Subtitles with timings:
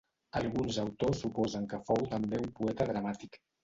[0.39, 3.45] Alguns autors suposen que fou també un poeta dramàtic.